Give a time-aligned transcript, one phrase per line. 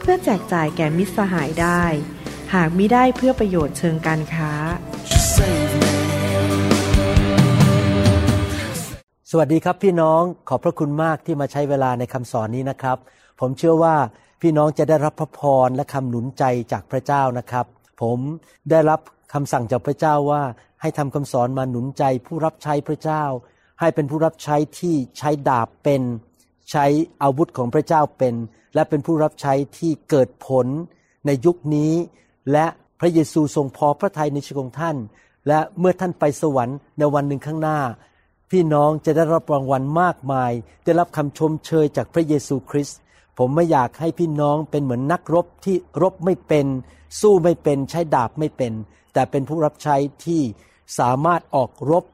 [0.00, 1.82] เพื่อแจกจ่ายแก่มิตรสหายได้
[2.54, 4.52] หากมิได้เพื่อประโยชน์เชิงการค้า
[9.30, 12.98] สวัสดีครับพี่น้องขอบพระคุณมากที่มาใช้เวลาในคำสอนนี้นะครับ
[13.40, 13.96] ผมเชื่อว่า
[14.42, 17.66] พี่น้องจะได้รับพระพรและคำหนุนใจจากพระเจ้านะครับ
[18.02, 18.18] ผม
[18.70, 19.00] ได้รับ
[19.34, 20.42] คำสั่งจากพระเจ้าว่า
[20.80, 23.24] ให้ทำคำสอนมาหนุนใจผู้รับใช้พระเจ้า
[23.80, 26.02] ให้เป็นผู้รับใช้ที่ใช้ดาบเป็น
[26.70, 26.86] ใช้
[27.22, 28.34] อาวุธของพระเจ้าเป็น
[28.74, 30.66] และเป็นผู้รับใช้ที่เกิดผล
[31.26, 31.92] ในยุคนี้
[32.52, 32.66] และ
[33.00, 34.96] พระเยซูทรงพอพระทัยในชีวิตของท่าน
[35.48, 37.80] และเมื่อท่านไปสวรรค์ในวันหนึ่งข้างหน้า
[38.50, 40.52] พี่น้องจะได้รับรางวัลมากมาย
[40.84, 42.98] ได้รับคำชมเชยจากพระเยซูคริสต์
[43.38, 46.66] ผมไม่อยากให้พี่น้องเป็นเหมือนนักรบที่รบไม่เป็น
[47.20, 48.72] สู้ไม่เป็นใช้ดาบไม่เป็น
[49.12, 50.42] แต่เป็นผู้รับใช้ที่
[50.98, 52.04] สามารถออกรบ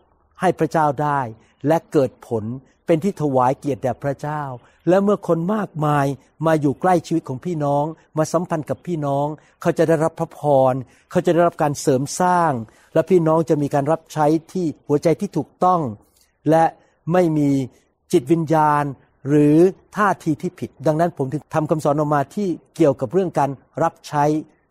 [0.41, 1.21] ให้พระเจ้าได้
[1.67, 2.45] และเกิดผล
[2.87, 4.43] เป็นที่ถวายเกียรติแด่พระเจ้า
[4.89, 6.07] และเมื่อคนมากมาย
[6.47, 7.85] มาอยู่ใกล้ชีวิตของพี่น้อง
[8.19, 9.27] มาสัมพันธ์กับพี่น้อง
[9.61, 10.41] เขาจะได้รับพระพ
[10.73, 10.75] ร
[11.11, 12.53] เขาจะได้รับการเสริมสร้าง
[12.95, 15.81] และพี่น้องจะมีการรับใช้ที่หัวใจที่ถูกต้อง
[16.51, 16.65] และ
[17.13, 17.51] ไม่มี
[18.13, 18.85] จิตวิญญาณ
[19.29, 19.57] หรือ
[19.97, 23.51] ท่าทีที่ผิด ดังนั้นผมถึงทำคำสอนออกมาที่เกี่ยวกับเรื่องการ
[23.83, 24.25] รับใช้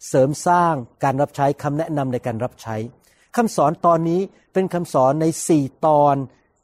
[0.08, 2.76] เสริมสร้างการรับใช้คำแนะนำในการรับใช้
[3.36, 4.22] คำสอนตอนนี้
[4.54, 6.16] เป็นคำสอนในสี่ตอน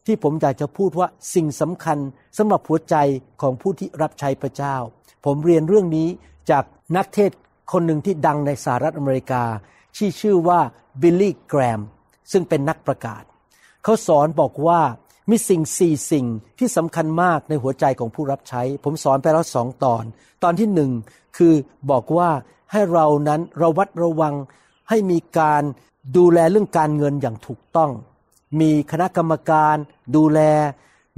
[0.10, 1.98] ที่ผมอยากจะพูดว่าสิ่งสำคัญ
[2.38, 2.96] สำหรับหัวใจ
[3.42, 4.76] ของผู้ที่รับใช้พระเจ้า
[5.26, 6.08] ผมเรียนเรื่องนี้
[6.52, 6.64] จาก
[6.96, 7.32] นักเทศ
[7.72, 9.44] คนหนึ่งที่ดังในสหรัฐอเมริกา
[9.98, 10.60] ที่ชื่อว่า
[11.02, 11.82] บิลลี่แกรม
[12.32, 13.24] ซึ่งเป็นนักประกาศ
[13.84, 14.80] เขาสอนบอกว่า
[15.30, 16.26] มีสิ่งสี่สิ่ง
[16.60, 20.04] ที่สำคัญมากในหัวใจของผู้รับใช้ ผมสอนไปแล้วสองตอน
[20.44, 20.92] ตอนที่หนึ่ง
[21.38, 21.54] คือ
[21.92, 22.30] บอกว่า
[22.72, 24.34] ให้เรานั้นระวัดระวัง
[24.90, 25.64] ให้มีการ
[26.18, 27.92] ดูแลเรื่องการเงินอย่างถูกต้อง
[28.60, 29.76] มีคณะกรรมการ
[30.16, 30.40] ดูแล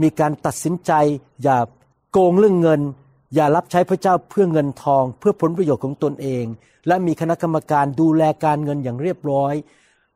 [0.02, 0.92] มีการตัดสินใจ
[1.44, 1.58] อย่า
[2.12, 2.82] โกงเรื่องเงิน
[3.36, 6.46] อย่ารับใช้พระเจ้าเพื่อเงินทอง เพื่อผลประโยชน์ของตนเอง
[6.88, 9.54] และมีคณะกรรมการดูแลการเงินอย่างเรียบร้อย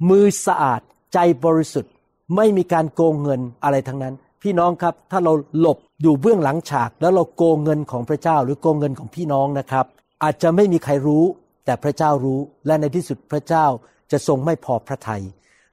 [0.09, 0.81] มือสะอาด
[1.13, 1.91] ใจบริสุทธิ์
[2.35, 9.85] ไม่มีการโกงเงินอะไรทั้งนั้น พี่น้องครับถ้าเราหลบอยู่เบื้องหลังฉาก แล้วเราโกงเงินของพระเจ้า หรือโกงเงินของพี่น้องนะครับ
[10.23, 11.23] อาจจะไม่มีใครรู้
[11.65, 13.65] แต่พระเจ้ารู้และในที่สุดพระเจ้า
[14.11, 15.23] จะทรงไม่พอพระทยัย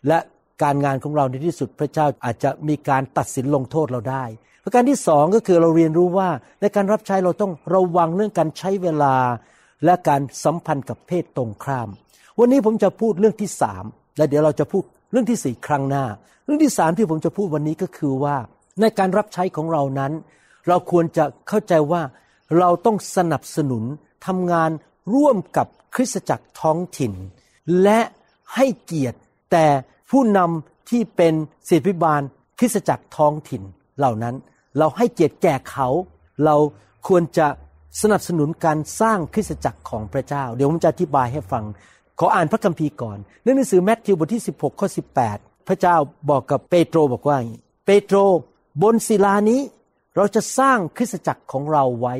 [0.07, 0.19] และ
[0.63, 4.25] การงานของเราในที่สุดพระเจ้าอาจจะมีการตัดสินลงโทษเราได้
[4.65, 6.29] ประการที่สองก็คือเราเรียนรู้ว่า
[6.61, 9.15] ในการรับใช้เราต้องระวังเรื่องการใช้เวลา
[9.85, 11.89] และการสัมพันธ์กับเพศตรงข้าม
[12.39, 13.85] วันนี้ผมจะพูดเรื่องที่สาม
[14.17, 16.05] และเดี๋ยวเราจะพูดเรื่องที่สี่ครั้งหน้า
[16.45, 18.37] เรื่องที่สามที่ผมจะพูดวันนี้ก็คือว่า
[18.81, 20.13] ในการรับใช้ของเรานั้น
[20.69, 22.03] เราควรจะเข้าใจว่า
[22.59, 23.85] เราต้องสนับสนุน
[24.27, 24.71] ทำงาน
[25.15, 27.13] ร่วมกับคริสตจักรท้องถิ่น
[27.83, 28.01] และ
[28.55, 29.19] ให้เกียรติ
[29.53, 29.67] แต่
[30.13, 31.35] ผู้นำที่เป็น
[31.69, 32.23] ศิษย์พิบาล
[32.59, 33.63] คริสตจักรท้องถิ่น
[33.99, 34.35] เหล่านั้น
[34.79, 35.89] เราให้เกียรติแก่เขา
[36.45, 36.57] เรา
[37.09, 37.47] ควรจะ
[38.03, 41.65] สนับสนุนการสร้างคริสตจักรของพระเจ้า เดี๋ยวผมจะอธิบายให้ฟัง
[42.19, 44.89] ขออ่านพระคัมภีร์ก่อนในหนังสือแมทธิวบทที่ 16ข้อ
[45.29, 45.97] 18 พระเจ้า
[46.31, 47.39] บอกกับเปโตรบอกว่า
[47.87, 48.17] เปโตร
[48.83, 49.61] บนศิลานี้
[50.17, 52.15] เราจะสร้างคริสตจักรของเราไว้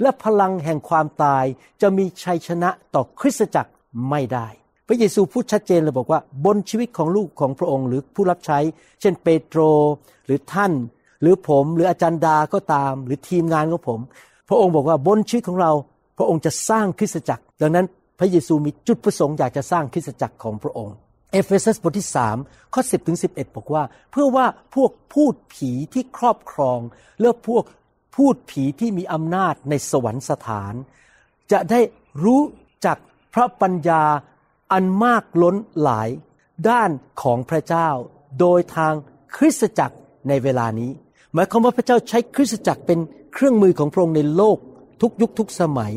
[0.00, 1.44] และพลังแห่งความตาย
[1.82, 3.70] จะมีชัยชนะต่อคริสตจักร
[4.10, 4.48] ไม่ได้
[4.90, 8.58] ระเยซูพูดชัดเจนเลยบอกว่าบนชีวิตของลูกของพระองค์ หรือผู้รับใช้
[9.00, 9.60] เช่นเปโตร
[10.26, 10.72] หรือท่าน
[11.22, 14.00] หรือผมหรืออาจารย์ดาก็ตาม หรือทีมงานของผม
[14.48, 15.72] พระองค์บอกว่าบนชีวิตของเรา
[16.18, 17.86] พระองค์จะสร้างคริสตจักร ดังนั้น
[18.18, 20.94] พระเยซูมีจุดประสงค์อยากจะสร้างคริสตจักรของพระองค์
[21.32, 22.36] เอเฟซัสบทที่สาม
[22.74, 26.78] ข้อสิบถึงสิบเอ็ดบอกว่า เพื่อว่าพวกพูดผีที่ครอบครอง
[27.20, 27.64] และพวก
[28.16, 30.74] พูดผีที่มีอำนาจในสวรรคสถาน
[31.52, 31.80] จะได้
[32.24, 32.42] รู้
[32.86, 32.96] จัก
[33.34, 34.02] พระปัญญา
[34.72, 36.08] อันมากล้นหลาย
[36.68, 36.90] ด้าน
[37.22, 37.88] ของพระเจ้า
[38.40, 38.94] โดยทาง
[39.36, 39.96] คริสตจักร
[40.28, 40.90] ในเวลานี้
[41.34, 42.98] หมายความว่าพระเจ้าใช้คริสตจักรเป็น
[43.34, 44.58] เครื่องมือของพระองค์ในโลก
[45.00, 45.92] ทุกยุคทุกสมัย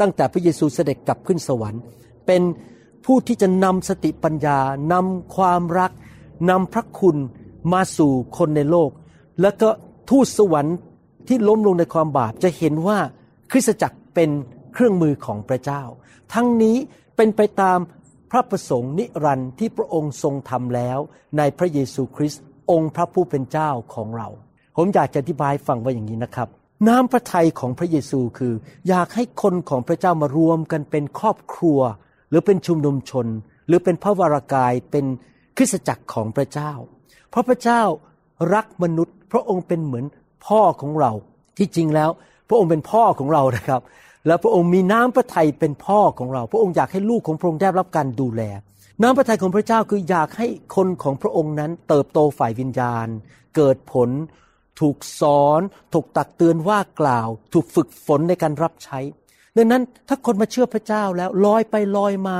[0.00, 1.82] ตั้งแต่พระเยซูเสด็จกลับขึ้นสวรรค์
[2.26, 2.42] เป็น
[3.04, 4.58] ผู้ที่จะนำสติปัญญา
[4.92, 5.92] นำความรัก
[6.50, 7.16] นำพระคุณ
[7.72, 8.90] มาสู่คนในโลก
[9.40, 9.68] แล้วก็
[10.10, 10.76] ทูตสวรรค์
[11.28, 12.98] ที่ล้มลงในความบาปจะเห็นว่า
[13.50, 14.30] คริสตจักรเป็น
[14.72, 15.82] เครื่องมือของพระเจ้า
[16.34, 16.76] ทั้งนี้
[17.16, 17.78] เป็นไปตาม
[18.30, 20.98] พระประสงค์นิรันดร์ที่พระองค์ทรงทำแล้ว
[21.38, 24.28] ในพระเยซูคริสต์องค์พระผู้เป็นเจ้าของเรา
[24.76, 26.48] ผมอยากจะอธิบายฟังว่าอย่างนี้นะครับ
[26.88, 28.54] น้ำพระทัยของพระเยซูคือ
[28.88, 31.80] อยากให้คนของพระเจ้ามารวมกันเป็นครอบครัว
[32.30, 33.26] หรือเป็นชุมนุมชน
[33.66, 35.04] หรือเป็นพระวรากายเป็น
[35.56, 36.72] คริสตจักรของพระเจ้า
[37.30, 37.82] เพราะพระเจ้า
[38.54, 40.04] รักมนุษย์ พระองค์เป็นเหมือน
[40.46, 41.12] พ่อของเรา
[41.58, 42.10] ที่จริงแล้ว
[42.48, 43.80] พระองค์เป็นพ่อของเรานะครับ
[44.28, 48.42] แล้วพระองค์มีน้ำพระทัยเป็นพ่อของเรา พระองค์อยากให้ลูกของพระองค์ได้รับการดูแล
[49.02, 50.46] น้ำพระทัยของพระเจ้าคืออยากให้
[50.76, 53.06] คนของพระองค์นั้น เติบโตฝ่ายวิญญาณ
[53.56, 54.10] เกิดผล
[54.80, 55.60] ถูกสอน
[55.92, 58.98] ถูกตักเตือนว่ากล่าว ถูกฝึกฝนในการรับใช้
[59.56, 62.38] ดังนั้นถ้าคนมาเชื่อพระเจ้าแล้วลอยไปลอยมา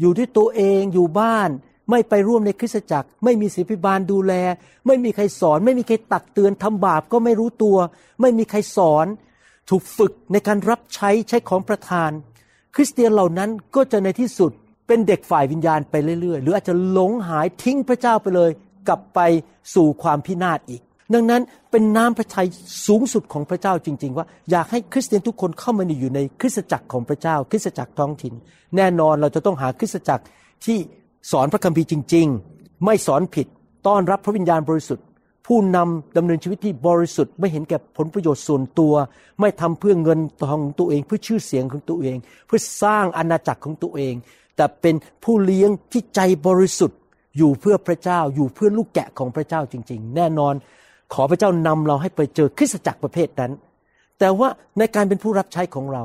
[0.00, 1.50] อยู่ด้วยตัวเองอยู่บ้าน
[1.90, 4.32] ไม่ไปร่วมในคริสตจักร ไม่มีศิบิบาลดูแล
[4.86, 7.76] ไม่มีใครสอน ไม่มีใครตักเตือนทำบาปก็ไม่รู้ตัว
[8.20, 9.06] ไม่มีใครสอน
[9.70, 12.10] ถูกฝึกในการรับใช้ใช้ของประทาน
[12.74, 14.50] คริสเตียนเหล่านั้นก็จะในที่สุด
[14.86, 18.50] เป็นเด็กฝ่ายวิญญาณไปเรื่อยๆ หรืออาจจะหลงหายทิ้งพระเจ้าไปเลย
[18.88, 19.20] กลับไป
[19.74, 20.82] สู่ความพินาศอีก
[21.14, 22.48] ดังนั้นเป็นน้ำพระทัย
[22.86, 28.34] สูงสุดของพระเจ้าจริง ๆ ว่าอยากให้คริสเตียนทุกคนเข้ามาอยู่ในคริสตจักรของพระเจ้า คริสตจักรท้องถิ่น
[28.76, 30.24] แน่นอนเราจะต้องหาคริสตจักร
[30.64, 30.78] ที่
[31.32, 32.26] สอนพระคัมภีร์จริง
[32.56, 33.46] ๆ ไม่สอนผิด
[33.86, 35.04] ต้อนรับพระวิญญาณบริสุทธิ์
[35.54, 38.94] ผู้นำดำเนินชีวิตที่บริสุทธิ์ไม่เห็นแก่ผลประโยชน์ส่วนตัว
[39.40, 42.16] ไม่ทำเพื่อเงินทองตัวเอง เพื่อชื่อเสียงของตัวเอง
[42.46, 44.14] เพื่อสร้างอาณาจักรของตัวเอง
[44.56, 44.94] แต่เป็น
[45.24, 46.98] ผู้เลี้ยงที่ใจบริสุทธิ์
[47.38, 50.54] อยู่เพื่อพระเจ้าอยู่เพื่อลูกแกะของพระเจ้าจริง ๆ แน่นอน
[51.14, 53.52] ขอพระเจ้านำเราให้ไปเจอคริสตจักรประเภทนั้น
[54.18, 54.48] แต่ว่า
[54.78, 56.04] ในการเป็นผู้รับใช้ของเรา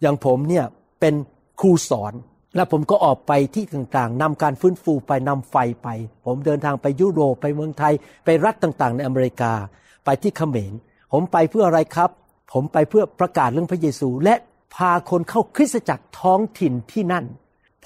[0.00, 0.64] อย่างผมเนี่ย
[1.00, 1.14] เป็น
[1.60, 2.12] ครูสอน
[2.54, 5.88] และผมก็ออกไปที่ต่างๆนำการฟื้นฟูไปนำไฟไป
[6.26, 9.52] ผมเดินทางไปยุโรปไปเมืองไทย ไปรัฐต่างๆ ในอเมริกา
[10.04, 10.72] ไปที่เขมร
[11.12, 12.10] ผมไปเพื่ออะไรครับ
[12.52, 14.34] ผมไปเพื่อประกาศเรื่องพระเยซู และ
[14.74, 17.24] พาคนเข้าคริสตจักรท้องถิ่นที่นั่น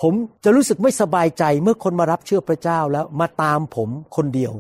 [0.00, 4.53] ผมจะรู้สึกไม่สบายใจเมื่อคนมารับเชื่อพระเจ้าแล้วมาตามผมคนเดียว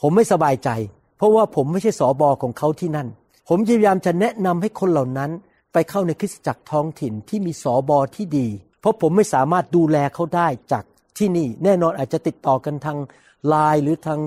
[0.00, 0.70] ผมไม่สบายใจ
[1.16, 3.08] เพราะว่าผมไม่ใช่สอบอของเขาที่นั่น
[3.48, 5.30] ผมพยายามจะแนะนำให้คนเหล่านั้น
[5.72, 8.48] ไปเข้าในคริสตจักรท้องถิ่นที่มีสอบอที่ดี
[8.84, 10.84] เพราะผมไม่สามารถดูแลเขาได้จาก
[11.18, 12.98] ที่นี่ แน่นอนอาจจะติดต่อกันทาง
[13.48, 14.20] ไลน์หรือทาง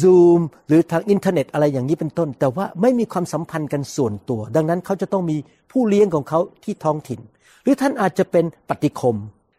[0.00, 5.36] Zoom หรือทางอินเทอร์เน็ตอะไรอย่างนี้เป็นต้น แต่ว่าไม่มีความสัมพันธ์กันส่วนตัว ดังนั้นเขาจะต้องมี
[5.72, 7.20] ผู้เลี้ยงของเขาที่ท้องถิ่น
[7.62, 9.16] หรือท่านอาจจะเป็นปฏิคม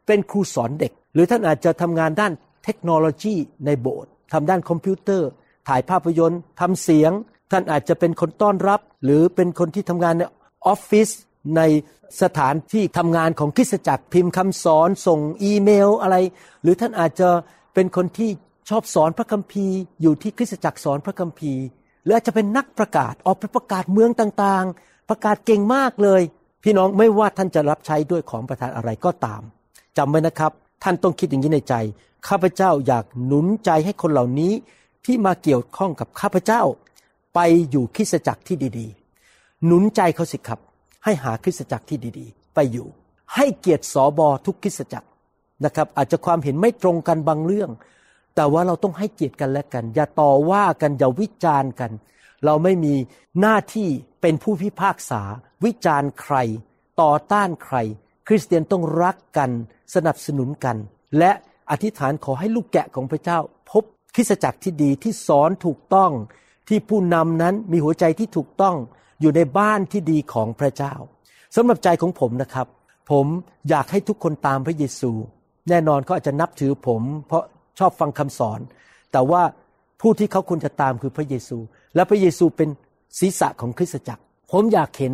[0.08, 2.34] เป็นครูสอนเด็ก หรือท่านอาจจะทำงานด้าน
[2.64, 3.36] เทคโนโลยี
[3.66, 5.30] ในโบสถ์ทำด้านคอมพิวเตอร์
[5.68, 7.12] ถ่ายภาพยนตร์ทำเสียง
[7.52, 10.24] ท่านอาจจะเป็นคนต้อนรับ หรือเป็นคนที่ทำงานใน
[10.68, 11.10] ออฟฟิศ
[11.56, 11.62] ใน
[12.22, 16.16] สถานที่ทำงานของคริสตจักรพิมพ์คำสอนส่งอีเมลอะไร
[16.62, 17.30] หรือท่านอาจจะ
[17.74, 18.30] เป็นคนที่
[18.70, 21.64] ชอบสอนพระคัมภีร์ อยู่ที่คริสตจักรสอนพระคัมภีร์
[22.04, 26.22] หรืออาจจะเป็นนักประกาศออกไปประกาศเมืองต่างๆ ประกาศเก่งมากเลย
[26.64, 29.42] พี่น้องไม่ว่าท่านจะรับใช้ด้วยของประทานอะไรก็ตาม
[29.98, 30.52] จำไว้นะครับ
[30.84, 31.74] ท่านต้องคิดอย่างนี้ในใจ
[32.28, 34.54] ข้าพเจ้าอยากหนุนใจให้คนเหล่านี้
[35.06, 36.62] ที่มาเกี่ยวข้องกับข้าพเจ้า
[37.36, 37.40] ไป
[37.70, 38.88] อยู่คริสตจักรที่ดี
[39.28, 40.60] ๆ หนุนใจเขาสิครับ
[41.04, 42.88] ให้หาคริสตจักรที่ดีๆ ไปอยู่
[43.36, 45.08] ให้เกียรติสอบอทุกคริสตจักร
[45.66, 47.72] นะครับ อาจจะความเห็นไม่ตรงกันบางเรื่อง
[48.36, 51.92] แต่ว่าเราต้องให้เกียรติกันและกัน อย่าต่อว่ากันอย่าวิจารณ์กัน
[52.46, 52.96] เราไม่มี
[53.42, 53.90] หน้าที่
[54.22, 55.22] เป็นผู้พิพากษา
[55.66, 56.36] วิจารณ์ใคร
[57.02, 57.76] ต่อต้านใคร
[58.28, 59.50] คริสเตียนต้องรักกัน
[59.96, 60.78] สนับสนุนกัน
[61.18, 61.32] และ
[61.72, 63.40] อธิษฐานขอให้ลูกแกะของพระเจ้า
[63.72, 63.84] พบ
[64.16, 66.12] คริสตจักรที่ดีที่สอนถูกต้อง
[66.68, 68.76] ที่ผู้นำนั้นมีหัวใจที่ถูกต้อง
[69.22, 70.94] อยู่ในบ้านที่ดีของพระเจ้า
[71.56, 72.68] สำหรับใจของผมนะครับ
[73.12, 73.26] ผม
[73.70, 75.12] อยากให้ทุกคนตามพระเยซู
[75.70, 77.44] แน่นอนเขาอาจจะนับถือผม เพราะ
[77.80, 78.60] ชอบฟังคำสอน
[79.12, 79.42] แต่ว่า
[80.02, 81.58] ผู้ที่เขาควรจะตามคือพระเยซู
[81.96, 82.70] และพระเยซูเป็น
[83.20, 85.14] ศีรษะของคริสตจักร ผมอยากเห็น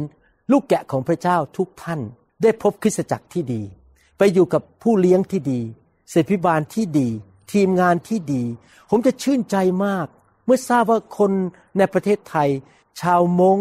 [0.51, 1.99] ลูกแกะของพระเจ้าทุกท่าน
[2.41, 3.61] ได้พบคริสตจักรที่ดี
[4.17, 5.59] ไปอยู่กับผู้เลี้ยงที่ดี
[6.09, 7.09] เสพิบาลที่ดี
[7.53, 8.43] ทีมงานที่ดี
[8.89, 10.07] ผมจะชื่นใจมาก
[10.45, 11.31] เมื่อทราบว่าคน
[11.77, 12.49] ในประเทศไทย
[13.01, 13.57] ชาวมง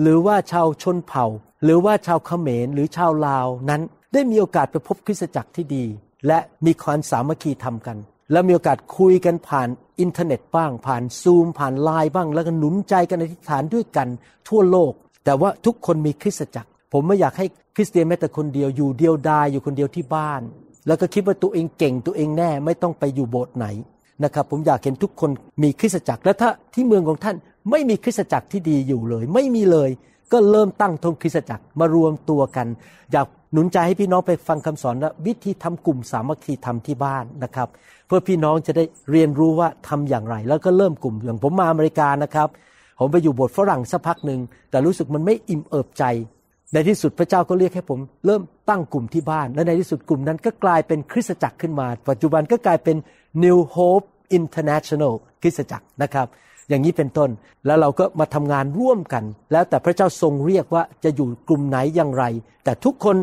[0.00, 1.26] หรือว่าชาวชนเผ่า
[1.64, 5.84] หรือว่าชาวเขมรหรือชาวลาวนั้น ได้มีโอกาสไปพบคริสตจักรที่ดี
[6.26, 7.96] และมีความสามัคคีทำกัน
[8.32, 9.68] และมีโอกาสคุยกันผ่าน
[10.00, 14.08] อินเทอร์เน็ตบ้าง ผ่านซูม ผ่านไลน์บ้าง แล้วก็หนุนใจกันอธิษฐานด้วยกัน
[14.48, 14.92] ทั่วโลก
[15.24, 20.42] แต่ว่าทุกคนมีคริสตจักร ผมไม่อยากให้คริสเตียนแม้แต่คนเดียวอยู่เดียวดายอยู่คนเดียวที่บ้าน
[20.86, 23.66] แล้วก็คิดว่าตัวเองเก่งตัวเองแน่ไม่ต้องไปอยู่โบสถ์ไหน
[24.24, 25.30] นะครับผมอยากเห็นทุกคน
[25.62, 27.36] มีคริสตจักรและถ้าที่เมืองของท่าน
[27.70, 29.90] ไม่มีคริสตจักรที่ดีอยู่เลย ไม่มีเลย
[30.32, 32.66] ก็เริ่มตั้งทงคริสตจักรมารวมตัวกัน
[33.12, 37.68] อยากหนุนใจให้พี่น้องไปฟังคำสอนและวิธีทำกลุ่มสามัคคีธรรมที่บ้านนะครับ
[38.06, 42.48] เพื่อพี่น้องจะได้เรียนรู้ว่าทำอย่างไร แล้วก็เริ่มกลุ่มอย่างผมมาอเมริกานะครับ
[42.98, 44.40] ผมไปอยู่บสถ์ฝรั่งสักพักหนึ่ง
[44.70, 46.04] แต่รู้สึกมันไม่อิ่มเอิบใจ
[46.72, 52.96] ในที่สุดพระเจ้าก็เรียกให้ผม เริ่มตั้งกลุ่มที่บ้าน และในที่สุดกลุ่มนั้นก็กลายเป็นคริสตจักรขึ้นมา ปัจจุบันก็กลายเป็น
[53.44, 54.06] New Hope
[54.38, 55.12] International
[55.42, 56.26] คริสตจักรนะครับ
[56.70, 57.30] อย่างนี้เป็นต้น
[57.66, 62.24] แล้วเราก็มาทำงานร่วมกัน แล้วแต่พระเจ้าทรงเรียกว่าจะอยู่กลุ่มไหนอย่างไร
[62.64, 63.16] แต่ทุกคน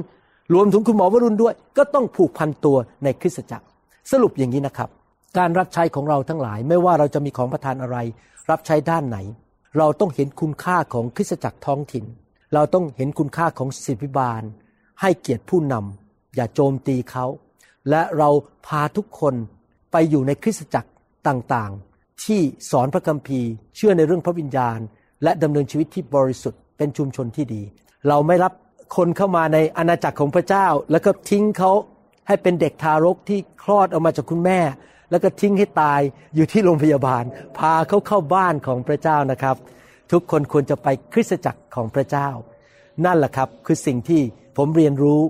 [0.54, 3.66] รวมถึงคุณหมอวรุณด้วย ก็ต้องผูกพันตัวในคริสตจักร
[4.12, 4.89] สรุปอย่างนี้นะครับ
[5.38, 7.98] การรับใช้ของเราทั้งหลาย ไม่ว่าเราจะมีของประทานอะไร
[8.50, 9.18] รับใช้ด้านไหน
[9.77, 12.06] เราต้องเห็นคุณค่าของคริสตจักรท้องถิ่น
[12.54, 14.44] เราต้องเห็นคุณค่าของศิบิบาล
[15.01, 17.25] ให้เกียรติผู้นำอย่าโจมตีเขา
[17.89, 18.30] และเรา
[18.68, 19.36] พาทุกคน
[19.92, 20.89] ไปอยู่ในคริสตจักร
[21.27, 21.72] ต่าง
[22.25, 24.79] ที่สอนพระคัมภีร์ เชื่อในเรื่องพระวิญญาณ
[25.24, 27.63] และดำเนินชีวิตที่บริสุทธิ์เป็นชุมชนที่ดี
[28.07, 28.53] เราไม่รับ
[28.95, 31.71] คนเข้ามาในอาณาจักรของพระเจ้า แล้วก็ทิ้งเขา
[32.27, 34.59] ให้เป็นเด็กทารกที่คลอดออกมาจากคุณแม่
[35.12, 36.01] แล้วก็ทิ้งให้ตาย
[36.36, 37.24] อยู่ที่โรงพยาบาล
[37.57, 39.55] พาเขาเข้าบ้านของพระเจ้านะครับ
[40.12, 42.29] ทุกคนควรจะไปคริสตจักรของพระเจ้า
[43.05, 44.21] นั่นแหละครับคือสิ่งที่
[44.57, 45.21] ผมเรียนรู้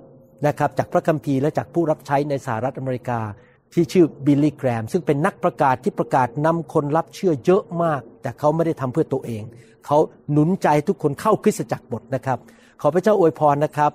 [0.47, 3.19] นะครับจากพระคัมภีร์และจากผู้รับใช้ในสหรัฐอเมริกา
[3.73, 9.43] ที่ชื่อบิลลี่แกรม ซึ่งเป็นนักประกาศที่ประกาศนำคนรับเชื่อเยอะมาก แต่เขาไม่ได้ทำเพื่อตัวเอง
[9.85, 9.97] เขา
[10.31, 12.39] หนุนใจทุกคนเข้าคริสตจักรหมดนะครับ
[12.81, 13.91] ขอพระเจ้าอวยพรนะครับ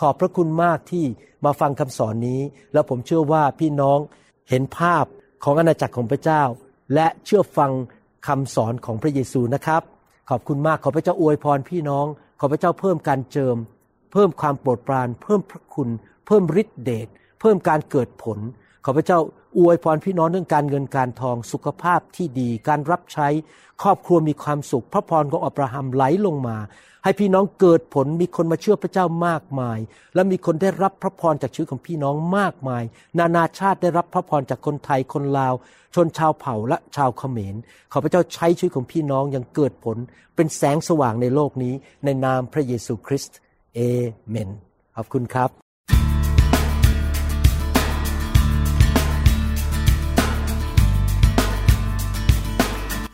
[0.00, 1.04] ขอบพระคุณมากที่
[1.44, 2.40] มาฟังคำสอนนี้
[2.72, 3.98] แล้วผมเชื่อว่าพี่น้อง
[4.48, 5.04] เห็นภาพ
[5.44, 6.42] ของอาณาจักรของพระเจ้า
[6.94, 7.72] และเชื่อฟัง
[8.26, 9.82] คำสอนของพระเยซูนะครับ
[10.30, 12.06] ขอบคุณมากขอพระเจ้าอวยพรพี่น้อง
[12.40, 13.56] ขอพระเจ้าเพิ่มการเจิม
[14.12, 15.88] เพิ่มความโปรดปราน เพิ่มพระคุณ
[16.26, 17.08] เพิ่มฤทธิเดช
[17.40, 18.38] เพิ่มการเกิดผล
[18.84, 19.18] ขอพระเจ้า
[19.58, 23.28] อวยพรพี่น้องเรื่องการเงินการทองสุขภาพที่ดี การรับใช้
[23.82, 26.56] ครอบครัวมีความสุข พระพรของอับราฮัมไหลลงมา
[27.04, 29.78] ให้พี่น้องเกิดผลมีคนมาเชื่อพระเจ้ามากมาย
[30.14, 32.82] และมีคนได้รับพระพรจากชีวิตของพี่น้องมากมาย
[33.18, 35.54] นานาชาติได้รับพระพรจากคนไทยคนลาว
[35.94, 37.54] ชนชาวเผ่าและชาวเขมร
[37.92, 39.96] ขอพระเจ้าใช้ชีวิตของพี่น้องยังเกิดผล
[40.36, 41.74] เป็นแสงสว่างในโลกนี้
[42.04, 43.36] ในนามพระเยซูคริสต์
[43.74, 43.80] เอ
[44.28, 44.50] เมน
[44.96, 45.63] ขอบคุณครับ